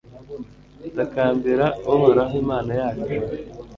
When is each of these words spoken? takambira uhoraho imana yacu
takambira 0.95 1.65
uhoraho 1.93 2.33
imana 2.43 2.71
yacu 2.79 3.11